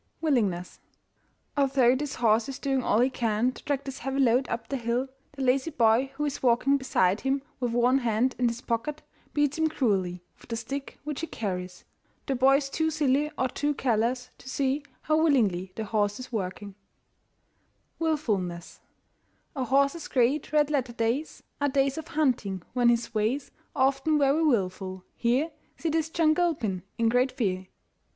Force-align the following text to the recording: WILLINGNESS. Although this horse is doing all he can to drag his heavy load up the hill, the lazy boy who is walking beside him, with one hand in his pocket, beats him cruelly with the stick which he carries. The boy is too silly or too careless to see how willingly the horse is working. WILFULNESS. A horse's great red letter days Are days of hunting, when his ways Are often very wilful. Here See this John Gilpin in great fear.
WILLINGNESS. 0.19 0.79
Although 1.55 1.95
this 1.95 2.15
horse 2.15 2.49
is 2.49 2.57
doing 2.57 2.81
all 2.81 3.01
he 3.01 3.09
can 3.11 3.51
to 3.51 3.61
drag 3.63 3.85
his 3.85 3.99
heavy 3.99 4.19
load 4.19 4.49
up 4.49 4.67
the 4.67 4.77
hill, 4.77 5.09
the 5.33 5.43
lazy 5.43 5.69
boy 5.69 6.09
who 6.15 6.25
is 6.25 6.41
walking 6.41 6.75
beside 6.77 7.21
him, 7.21 7.43
with 7.59 7.71
one 7.73 7.99
hand 7.99 8.35
in 8.39 8.47
his 8.47 8.61
pocket, 8.61 9.03
beats 9.35 9.59
him 9.59 9.67
cruelly 9.67 10.23
with 10.39 10.49
the 10.49 10.55
stick 10.55 10.97
which 11.03 11.21
he 11.21 11.27
carries. 11.27 11.85
The 12.25 12.33
boy 12.33 12.55
is 12.55 12.71
too 12.71 12.89
silly 12.89 13.29
or 13.37 13.47
too 13.47 13.75
careless 13.75 14.31
to 14.39 14.49
see 14.49 14.81
how 15.03 15.21
willingly 15.21 15.71
the 15.75 15.85
horse 15.85 16.19
is 16.19 16.31
working. 16.31 16.73
WILFULNESS. 17.99 18.79
A 19.55 19.65
horse's 19.65 20.07
great 20.07 20.51
red 20.51 20.71
letter 20.71 20.93
days 20.93 21.43
Are 21.61 21.69
days 21.69 21.99
of 21.99 22.07
hunting, 22.07 22.63
when 22.73 22.89
his 22.89 23.13
ways 23.13 23.51
Are 23.75 23.89
often 23.89 24.17
very 24.17 24.41
wilful. 24.43 25.03
Here 25.15 25.51
See 25.77 25.89
this 25.89 26.09
John 26.09 26.33
Gilpin 26.33 26.81
in 26.97 27.07
great 27.07 27.31
fear. 27.33 27.67